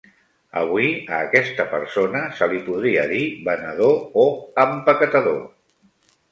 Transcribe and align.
Avui 0.61 0.87
a 1.17 1.19
aquesta 1.25 1.65
persona 1.73 2.23
se 2.41 2.49
li 2.55 2.63
podria 2.71 3.05
dir 3.13 3.21
venedor 3.51 4.21
o 4.25 4.27
empaquetador. 4.67 5.41